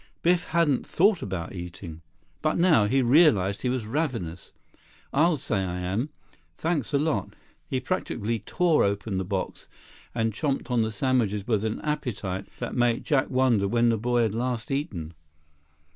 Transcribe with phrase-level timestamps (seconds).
[0.23, 2.01] Biff hadn't thought about eating.
[2.41, 4.51] But now, he realized he was ravenous.
[5.13, 6.09] "I'll say I am.
[6.57, 7.35] Thanks a lot."
[7.67, 9.67] He practically tore open the box
[10.15, 14.23] and chomped on the sandwiches with an appetite that made Jack wonder when the boy
[14.23, 15.13] had last eaten.